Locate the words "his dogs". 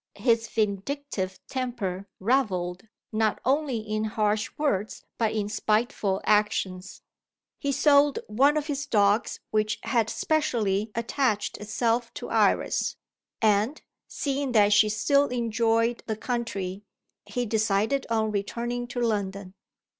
8.65-9.41